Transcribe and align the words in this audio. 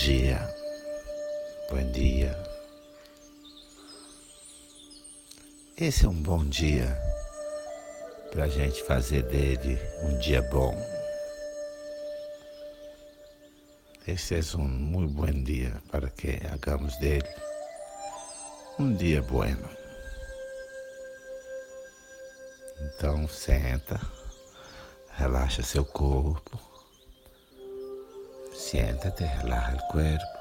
dia, 0.00 0.38
bom 1.68 1.92
dia. 1.92 2.34
Esse 5.76 6.06
é 6.06 6.08
um 6.08 6.22
bom 6.22 6.42
dia 6.46 6.98
para 8.30 8.44
a 8.44 8.48
gente 8.48 8.82
fazer 8.84 9.22
dele 9.24 9.78
um 10.02 10.16
dia 10.18 10.40
bom. 10.40 10.74
Esse 14.08 14.36
é 14.36 14.56
um 14.56 14.66
muito 14.66 15.12
bom 15.12 15.44
dia 15.44 15.74
para 15.90 16.08
que 16.08 16.40
hagamos 16.50 16.96
dele 16.96 17.28
um 18.78 18.94
dia 18.94 19.20
bueno. 19.20 19.68
Então 22.80 23.28
senta, 23.28 24.00
relaxa 25.10 25.62
seu 25.62 25.84
corpo 25.84 26.69
Siéntate, 28.60 29.24
relaja 29.24 29.72
el 29.72 29.80
cuerpo. 29.90 30.38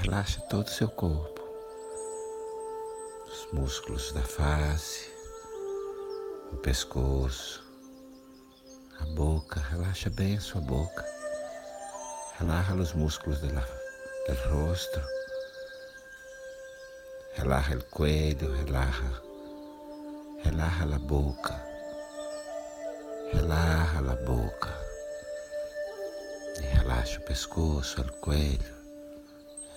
Relaxa 0.00 0.40
todo 0.42 0.68
o 0.68 0.70
seu 0.70 0.88
corpo. 0.88 1.42
Os 3.26 3.52
músculos 3.52 4.12
da 4.12 4.22
face, 4.22 5.10
o 6.52 6.56
pescoço, 6.58 7.60
a 9.00 9.04
boca. 9.16 9.60
Relaxa 9.60 10.08
bem 10.10 10.36
a 10.36 10.40
sua 10.40 10.60
boca. 10.60 11.04
Relaja 12.38 12.74
os 12.74 12.92
músculos 12.92 13.40
do 13.40 13.48
rosto. 14.48 15.02
Relaja 17.34 17.76
o 17.76 17.84
cuello, 17.86 18.54
relaja. 18.64 19.22
Relaja 20.44 20.84
a 20.84 20.98
boca. 21.00 21.60
Relaja 23.32 23.98
a 23.98 24.16
boca. 24.24 24.91
Relaxa 26.92 27.20
o 27.20 27.22
pescoço, 27.22 28.00
o 28.02 28.12
coelho, 28.20 28.76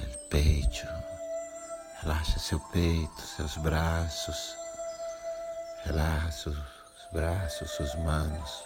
o 0.00 0.28
peito. 0.28 0.84
Relaxa 2.02 2.40
seu 2.40 2.58
peito, 2.58 3.20
seus 3.20 3.56
braços. 3.58 4.56
Relaxa 5.84 6.50
os 6.50 7.12
braços, 7.12 7.70
suas 7.70 7.94
mãos. 8.00 8.64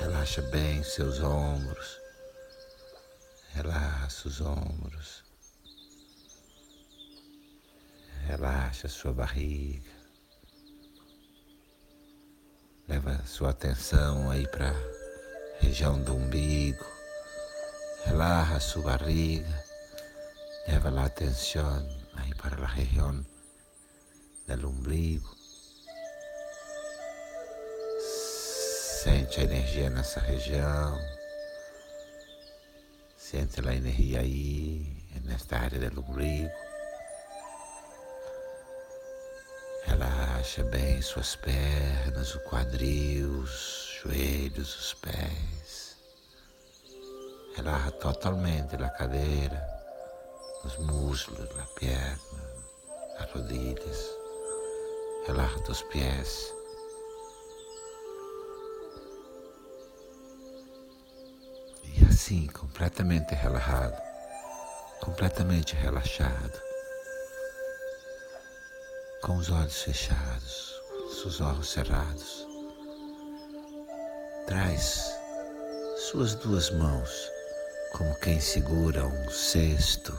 Relaxa 0.00 0.42
bem 0.42 0.82
seus 0.82 1.20
ombros. 1.20 2.00
Relaxa 3.54 4.26
os 4.26 4.40
ombros. 4.40 5.24
Relaxa 8.26 8.88
sua 8.88 9.12
barriga. 9.12 9.92
Leva 12.88 13.24
sua 13.26 13.50
atenção 13.50 14.28
aí 14.28 14.44
para 14.48 14.74
região 15.62 16.02
do 16.02 16.16
umbigo. 16.16 16.84
Relaja 18.04 18.58
sua 18.60 18.82
barriga. 18.82 19.64
Leva 20.66 20.90
a 21.00 21.06
atenção 21.06 21.88
aí 22.16 22.34
para 22.34 22.62
a 22.62 22.66
região 22.66 23.24
do 24.48 24.68
umbigo. 24.68 25.34
Sente 29.02 29.40
a 29.40 29.44
energia 29.44 29.88
nessa 29.88 30.20
região. 30.20 30.98
Sente 33.16 33.66
a 33.66 33.74
energia 33.74 34.20
aí, 34.20 34.86
nesta 35.24 35.58
área 35.58 35.90
do 35.90 36.00
umbigo. 36.02 36.50
Relaxa 39.86 40.64
bem 40.64 41.00
suas 41.00 41.34
pernas, 41.36 42.34
o 42.34 42.40
quadril, 42.40 43.46
joelhos, 44.02 44.76
os 44.76 44.94
pés. 44.94 45.96
Relaxa 47.54 47.92
totalmente 47.92 48.74
a 48.74 48.88
cadeira, 48.88 49.62
os 50.64 50.76
músculos, 50.78 51.48
a 51.58 51.66
perna, 51.78 52.18
as 53.18 53.30
rodilhas. 53.30 54.10
Relaxa 55.26 55.70
os 55.70 55.82
pés. 55.82 56.52
E 61.84 62.04
assim, 62.06 62.48
completamente 62.48 63.34
relaxado, 63.34 64.02
completamente 65.00 65.76
relaxado, 65.76 66.60
com 69.22 69.36
os 69.36 69.50
olhos 69.50 69.82
fechados, 69.82 70.80
os 71.24 71.40
olhos 71.40 71.70
cerrados. 71.70 72.51
Traz 74.46 75.16
suas 76.10 76.34
duas 76.34 76.68
mãos 76.70 77.30
como 77.92 78.14
quem 78.16 78.40
segura 78.40 79.06
um 79.06 79.30
cesto 79.30 80.12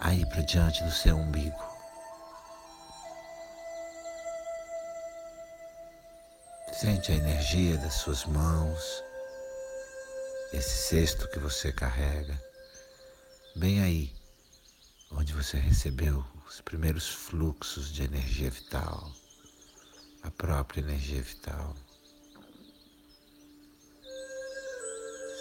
aí 0.00 0.26
para 0.26 0.42
diante 0.42 0.82
do 0.82 0.90
seu 0.90 1.16
umbigo. 1.16 1.72
Sente 6.72 7.12
a 7.12 7.14
energia 7.14 7.78
das 7.78 7.94
suas 7.94 8.24
mãos, 8.24 9.04
esse 10.52 10.88
cesto 10.88 11.28
que 11.28 11.38
você 11.38 11.72
carrega, 11.72 12.36
bem 13.54 13.80
aí, 13.80 14.12
onde 15.12 15.32
você 15.32 15.58
recebeu 15.58 16.24
os 16.48 16.60
primeiros 16.60 17.08
fluxos 17.08 17.92
de 17.92 18.02
energia 18.02 18.50
vital 18.50 19.21
a 20.22 20.30
própria 20.30 20.80
energia 20.80 21.20
vital. 21.22 21.74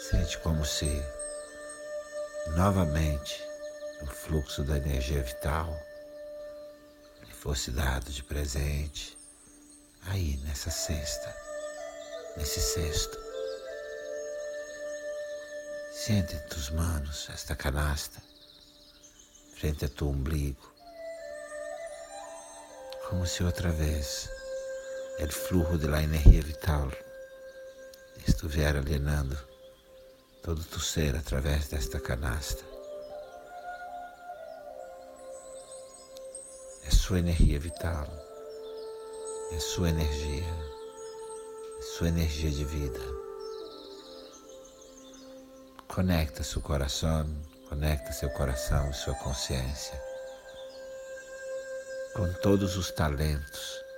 Sente 0.10 0.38
como 0.40 0.66
se 0.66 0.90
novamente 2.56 3.42
o 4.02 4.08
fluxo 4.08 4.64
da 4.64 4.78
energia 4.78 5.22
vital 5.22 5.72
lhe 7.24 7.34
fosse 7.34 7.72
dado 7.72 8.12
de 8.12 8.24
presente 8.24 9.18
aí 10.08 10.38
nessa 10.44 10.72
cesta, 10.72 11.36
nesse 12.36 12.60
cesto. 12.60 13.18
Sente 15.94 16.36
em 16.36 16.48
tus 16.48 16.72
manos 16.72 17.30
esta 17.32 17.56
canasta 17.56 18.22
frente 19.56 19.86
a 19.86 19.90
tu 19.90 20.10
umbigo, 20.10 20.74
como 23.08 23.28
se 23.28 23.44
outra 23.44 23.70
vez 23.70 24.28
el 25.22 25.32
flujo 25.32 25.78
de 25.78 25.88
la 25.88 26.02
energía 26.02 26.42
vital 26.42 26.90
estuviera 28.26 28.82
llenando 28.82 29.38
todo 30.42 30.64
tu 30.64 30.80
ser 30.80 31.16
a 31.16 31.22
través 31.22 31.70
desta 31.70 32.00
canasta. 32.00 32.64
É 36.84 36.90
sua 36.90 37.20
energia 37.20 37.60
vital, 37.60 38.08
é 39.52 39.60
sua 39.60 39.90
energia, 39.90 40.54
é 41.78 41.82
sua 41.84 42.08
energia 42.08 42.50
de 42.50 42.66
vida. 42.66 43.00
Conecta 45.88 46.42
seu 46.44 46.64
coração, 46.64 47.28
conecta 47.70 48.12
seu 48.12 48.32
coração 48.32 48.90
e 48.90 48.94
sua 48.96 49.14
consciência 49.14 50.02
com 52.16 52.28
todos 52.42 52.76
os 52.76 52.90
talentos 52.92 53.91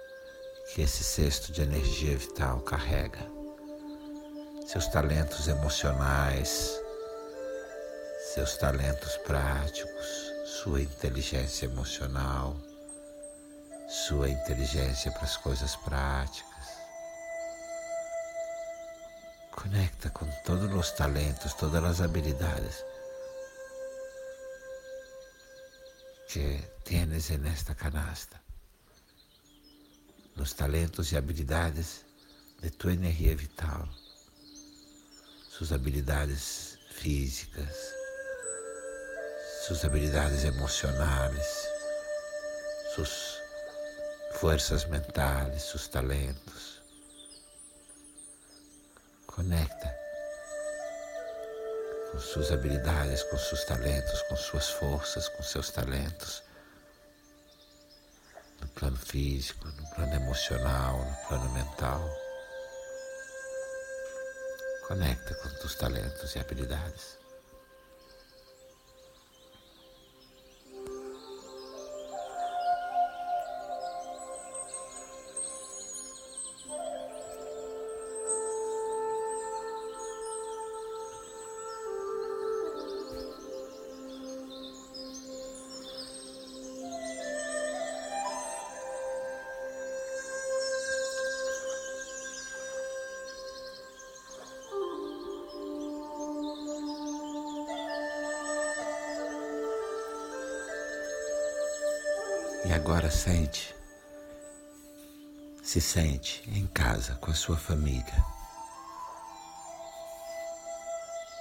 que 0.74 0.82
esse 0.82 1.04
cesto 1.04 1.52
de 1.52 1.62
energia 1.62 2.18
vital 2.18 2.60
carrega. 2.62 3.20
Seus 4.66 4.88
talentos 4.88 5.48
emocionais, 5.48 6.82
seus 8.34 8.58
talentos 8.58 9.16
práticos, 9.18 10.32
sua 10.46 10.82
inteligência 10.82 11.68
emocional, 11.68 12.58
sua 13.88 14.30
inteligência 14.30 15.12
para 15.12 15.26
as 15.26 15.38
coisas 15.38 15.76
práticas. 15.76 16.66
Conecta 19.52 20.10
com 20.10 20.26
todos 20.44 20.74
os 20.74 20.90
talentos, 20.94 21.54
todas 21.54 21.84
as 21.84 22.02
habilidades 22.02 22.84
que 26.30 26.68
tienes 26.84 27.30
en 27.30 27.46
esta 27.46 27.76
canasta 27.76 28.44
nos 30.36 30.54
talentos 30.54 31.12
e 31.12 31.18
habilidades 31.18 32.06
de 32.62 32.70
tua 32.70 32.94
energia 32.94 33.36
vital, 33.36 33.88
suas 35.50 35.72
habilidades 35.72 36.78
físicas, 36.92 37.76
suas 39.68 39.86
habilidades 39.86 40.44
emocionais, 40.44 41.68
suas 42.96 43.42
forças 44.34 44.86
mentais, 44.86 45.64
seus 45.64 45.88
talentos. 45.88 46.82
Conecta 49.28 49.94
com 52.12 52.20
suas 52.20 52.52
habilidades, 52.52 53.24
com 53.24 53.38
seus 53.38 53.64
talentos, 53.66 54.22
com 54.24 54.36
suas 54.36 54.70
forças, 54.70 55.28
com 55.30 55.44
seus 55.44 55.72
talentos 55.72 56.44
plano 58.74 58.98
físico, 58.98 59.68
no 59.68 59.90
plano 59.96 60.14
emocional, 60.16 60.98
no 60.98 61.28
plano 61.28 61.50
mental. 61.52 62.02
Conecta 64.88 65.36
com 65.36 65.50
tus 65.62 65.76
talentos 65.76 66.36
e 66.36 66.40
habilidades. 66.40 67.23
Agora 102.74 103.12
sente, 103.12 103.76
se 105.64 105.80
sente 105.80 106.44
em 106.50 106.66
casa 106.66 107.16
com 107.16 107.30
a 107.30 107.36
sua 107.36 107.58
família. 107.58 108.26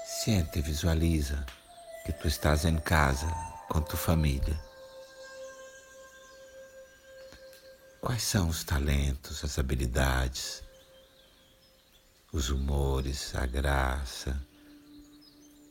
Sente 0.05 0.59
e 0.59 0.63
visualiza 0.63 1.45
que 2.05 2.13
tu 2.13 2.29
estás 2.29 2.65
em 2.65 2.77
casa 2.77 3.27
com 3.69 3.81
tua 3.81 3.99
família. 3.99 4.59
Quais 8.01 8.23
são 8.23 8.49
os 8.49 8.63
talentos, 8.63 9.43
as 9.43 9.59
habilidades, 9.59 10.63
os 12.33 12.51
humores, 12.51 13.35
a 13.35 13.47
graça 13.47 14.41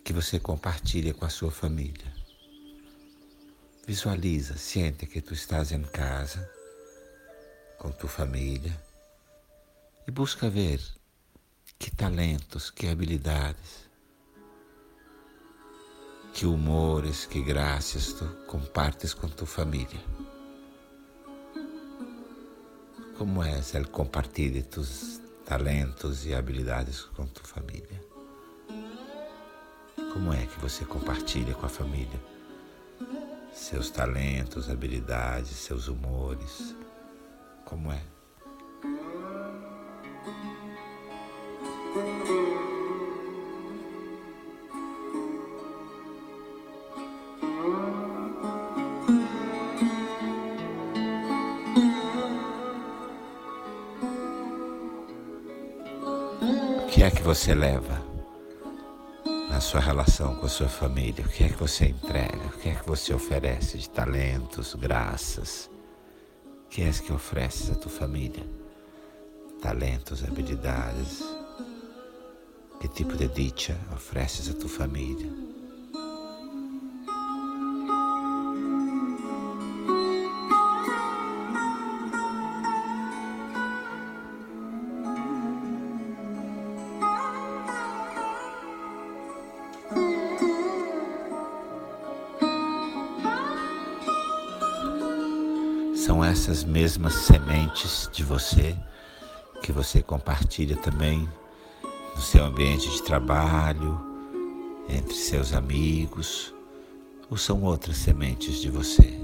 que 0.03 0.11
você 0.11 0.39
compartilha 0.39 1.13
com 1.13 1.25
a 1.25 1.29
sua 1.29 1.51
família? 1.51 2.20
Visualiza, 3.85 4.57
sente 4.57 5.07
que 5.07 5.21
tu 5.21 5.33
estás 5.33 5.71
em 5.71 5.81
casa 5.81 6.47
com 7.79 7.91
tua 7.91 8.09
família 8.09 8.79
e 10.07 10.11
busca 10.11 10.47
ver 10.49 10.79
que 11.79 11.89
talentos, 11.89 12.69
que 12.69 12.87
habilidades, 12.87 13.89
que 16.31 16.45
humores, 16.45 17.25
que 17.25 17.41
graças 17.41 18.13
tu 18.13 18.25
compartes 18.45 19.15
com 19.15 19.27
tua 19.27 19.47
família. 19.47 19.99
Como 23.17 23.43
é 23.43 23.61
el 23.73 23.87
compartilhe 23.89 24.61
tus 24.63 25.19
talentos 25.43 26.25
e 26.25 26.35
habilidades 26.35 27.01
com 27.01 27.25
tua 27.25 27.45
família? 27.45 27.99
Como 30.13 30.33
é 30.33 30.45
que 30.45 30.59
você 30.59 30.85
compartilha 30.85 31.55
com 31.55 31.65
a 31.65 31.69
família? 31.69 32.30
Seus 33.51 33.89
talentos, 33.89 34.69
habilidades, 34.69 35.51
seus 35.51 35.87
humores. 35.87 36.75
Como 37.65 37.91
é? 37.91 38.01
O 56.81 56.87
que 56.93 57.03
é 57.03 57.09
que 57.11 57.21
você 57.21 57.53
leva? 57.53 58.00
Sua 59.61 59.79
relação 59.79 60.35
com 60.35 60.47
a 60.47 60.49
sua 60.49 60.67
família? 60.67 61.23
O 61.23 61.29
que 61.29 61.43
é 61.43 61.49
que 61.49 61.57
você 61.57 61.85
entrega? 61.85 62.47
O 62.47 62.57
que 62.57 62.69
é 62.69 62.75
que 62.75 62.87
você 62.87 63.13
oferece 63.13 63.77
de 63.77 63.89
talentos, 63.89 64.73
graças? 64.73 65.69
O 66.65 66.69
que 66.69 66.81
é 66.81 66.91
que 66.91 67.13
ofereces 67.13 67.69
à 67.69 67.75
tua 67.75 67.91
família? 67.91 68.43
Talentos, 69.61 70.23
habilidades? 70.23 71.23
Que 72.79 72.87
tipo 72.87 73.15
de 73.15 73.27
dicha 73.27 73.77
ofereces 73.93 74.49
à 74.49 74.53
tua 74.53 74.69
família? 74.69 75.31
Essas 96.31 96.63
mesmas 96.63 97.13
sementes 97.13 98.09
de 98.13 98.23
você 98.23 98.73
que 99.61 99.73
você 99.73 100.01
compartilha 100.01 100.77
também 100.77 101.27
no 102.15 102.21
seu 102.21 102.45
ambiente 102.45 102.89
de 102.89 103.03
trabalho, 103.03 103.99
entre 104.87 105.13
seus 105.13 105.51
amigos, 105.51 106.55
ou 107.29 107.35
são 107.35 107.61
outras 107.63 107.97
sementes 107.97 108.61
de 108.61 108.69
você? 108.69 109.19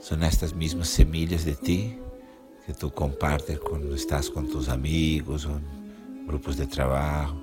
São 0.00 0.16
estas 0.22 0.52
mesmas 0.52 0.88
semilhas 0.90 1.44
de 1.44 1.56
ti 1.56 1.98
que 2.64 2.72
tu 2.72 2.88
compartes 2.88 3.58
quando 3.58 3.96
estás 3.96 4.28
com 4.28 4.44
tus 4.44 4.68
amigos 4.68 5.44
ou 5.44 5.60
grupos 6.24 6.54
de 6.54 6.68
trabalho, 6.68 7.36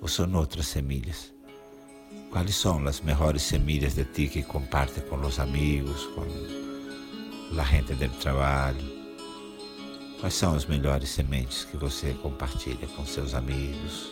ou 0.00 0.06
são 0.06 0.32
outras 0.36 0.68
semilhas? 0.68 1.34
Quais 2.30 2.54
são 2.54 2.86
as 2.86 3.00
melhores 3.00 3.42
semilhas 3.42 3.96
de 3.96 4.04
ti 4.04 4.28
que 4.28 4.44
compartes 4.44 5.02
com 5.02 5.16
os 5.16 5.40
amigos, 5.40 6.06
com 6.14 6.63
la 7.54 7.62
gente 7.62 7.94
do 7.94 8.08
trabalho. 8.20 9.04
Quais 10.18 10.34
são 10.34 10.54
as 10.54 10.66
melhores 10.66 11.10
sementes 11.10 11.64
que 11.64 11.76
você 11.76 12.12
compartilha 12.14 12.86
com 12.96 13.06
seus 13.06 13.34
amigos, 13.34 14.10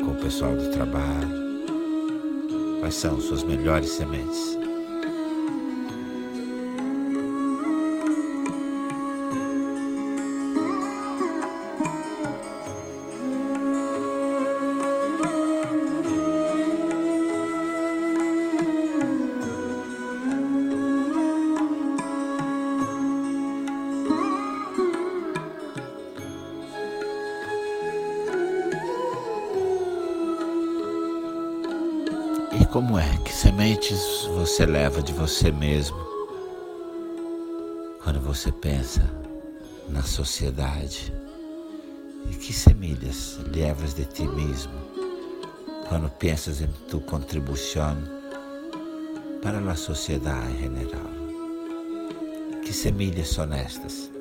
com 0.00 0.10
o 0.10 0.20
pessoal 0.20 0.56
do 0.56 0.70
trabalho? 0.72 1.44
Quais 2.80 2.94
são 2.94 3.20
suas 3.20 3.44
melhores 3.44 3.90
sementes? 3.90 4.63
Que 33.34 33.40
sementes 33.40 34.28
você 34.32 34.64
leva 34.64 35.02
de 35.02 35.12
você 35.12 35.50
mesmo 35.50 35.98
quando 38.00 38.20
você 38.20 38.52
pensa 38.52 39.02
na 39.88 40.04
sociedade? 40.04 41.12
E 42.30 42.36
que 42.36 42.52
semilhas 42.52 43.40
levas 43.52 43.92
de 43.92 44.04
ti 44.04 44.22
mesmo 44.22 44.72
quando 45.88 46.08
pensas 46.10 46.60
em 46.60 46.68
tua 46.88 47.00
contribuição 47.00 47.96
para 49.42 49.58
a 49.58 49.74
sociedade 49.74 50.64
em 50.64 50.78
geral? 50.78 52.60
Que 52.64 52.72
semilhas 52.72 53.30
são 53.30 53.52
estas? 53.52 54.12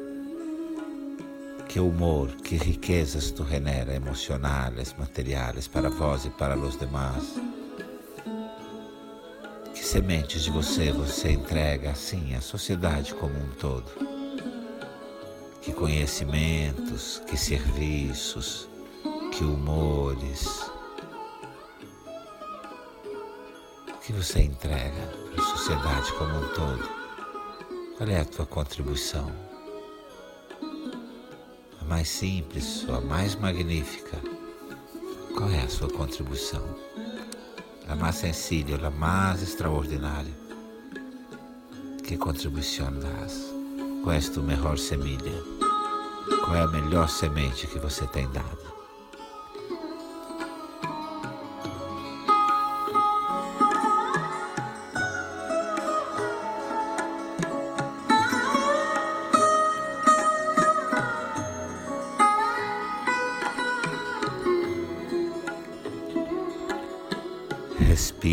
Que 1.70 1.80
humor, 1.80 2.30
que 2.38 2.56
riquezas 2.56 3.30
tu 3.30 3.46
genera 3.46 3.94
emocionais, 3.94 4.96
materiais 4.98 5.68
para 5.68 5.92
vós 5.92 6.26
e 6.26 6.32
para 6.32 6.58
os 6.58 6.80
demais? 6.80 7.53
Sementes 9.94 10.42
de 10.42 10.50
você 10.50 10.92
você 10.92 11.34
entrega 11.34 11.92
assim 11.92 12.34
à 12.34 12.42
sociedade 12.42 13.14
como 13.14 13.38
um 13.38 13.50
todo? 13.60 13.86
Que 15.62 15.72
conhecimentos, 15.72 17.22
que 17.28 17.38
serviços, 17.38 18.68
que 19.32 19.44
humores, 19.44 20.68
que 24.02 24.12
você 24.14 24.42
entrega 24.42 25.08
para 25.36 25.44
a 25.44 25.48
sociedade 25.58 26.12
como 26.14 26.40
um 26.40 26.48
todo? 26.56 26.90
Qual 27.96 28.10
é 28.10 28.20
a 28.20 28.26
tua 28.26 28.48
contribuição? 28.48 29.32
A 31.80 31.86
mais 31.86 32.10
simples 32.10 32.84
ou 32.90 32.96
a 32.96 33.02
mais 33.02 33.36
magnífica? 33.36 34.18
Qual 35.38 35.52
é 35.52 35.62
a 35.62 35.70
sua 35.70 35.88
contribuição? 35.88 36.93
La 37.88 37.96
más 37.96 38.16
sencilla, 38.16 38.78
la 38.78 38.90
más 38.90 39.42
extraordinaria. 39.42 40.34
Que 42.04 42.18
contribuição 42.18 42.92
das? 43.00 43.54
Qual 44.04 44.16
melhor 44.44 44.78
semilha? 44.78 45.34
Qual 46.44 46.56
é 46.56 46.62
a 46.62 46.68
melhor 46.68 47.10
semente 47.10 47.68
que 47.68 47.80
você 47.80 48.06
tem 48.08 48.30
dado? 48.32 48.73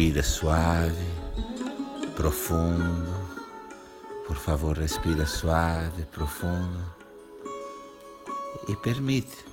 Respira 0.01 0.23
suave, 0.23 1.07
profundo. 2.17 3.15
Por 4.27 4.35
favor, 4.35 4.75
respira 4.79 5.27
suave, 5.27 6.07
profundo. 6.07 6.83
E 8.67 8.75
permite 8.77 9.45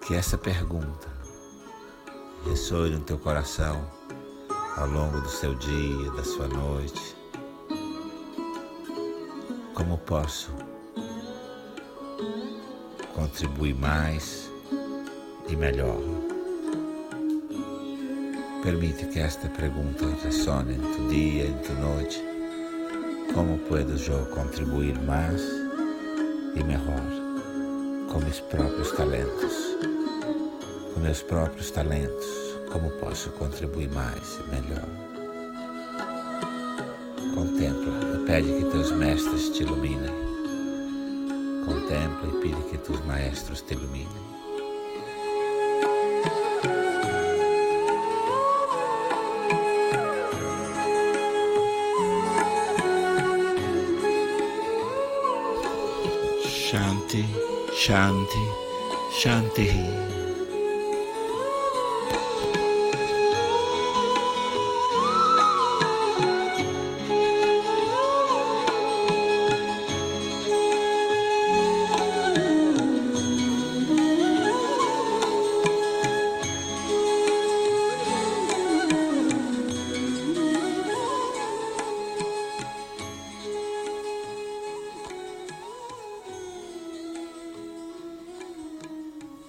que 0.00 0.14
essa 0.14 0.38
pergunta 0.38 1.08
ressoe 2.46 2.88
no 2.88 3.00
teu 3.00 3.18
coração 3.18 3.86
ao 4.78 4.86
longo 4.86 5.20
do 5.20 5.28
seu 5.28 5.54
dia, 5.54 6.10
da 6.12 6.24
sua 6.24 6.48
noite. 6.48 7.14
Como 9.74 9.98
posso 9.98 10.50
contribuir 13.14 13.74
mais 13.74 14.50
e 15.46 15.54
melhor? 15.54 16.17
Permite 18.68 19.06
que 19.06 19.18
esta 19.18 19.48
pergunta 19.48 20.04
ressone 20.22 20.74
em 20.74 20.78
tu 20.78 21.08
dia, 21.08 21.46
em 21.46 21.54
tu 21.54 21.72
noite. 21.72 22.22
Como 23.32 23.56
puedo 23.60 23.94
eu 23.96 24.26
contribuir 24.26 24.94
mais 25.04 25.40
e 26.54 26.62
melhor 26.62 27.00
com 28.12 28.18
meus 28.20 28.40
próprios 28.40 28.92
talentos? 28.92 29.54
Com 30.92 31.00
meus 31.00 31.22
próprios 31.22 31.70
talentos 31.70 32.26
como 32.70 32.90
posso 33.00 33.30
contribuir 33.30 33.88
mais 33.88 34.38
e 34.38 34.50
melhor? 34.50 34.88
Contempla 37.34 38.20
e 38.20 38.26
pede 38.26 38.52
que 38.52 38.70
teus 38.70 38.92
mestres 38.92 39.48
te 39.48 39.62
iluminem. 39.62 40.12
Contempla 41.64 42.28
e 42.28 42.42
pede 42.42 42.62
que 42.68 42.76
teus 42.76 43.02
maestros 43.06 43.62
te 43.62 43.72
iluminem. 43.72 44.37
Shanti 57.88 58.48
Shanti 59.20 59.62
he. 59.62 60.07